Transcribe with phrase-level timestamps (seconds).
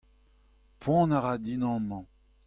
[0.79, 2.03] Poan a ra din amañ.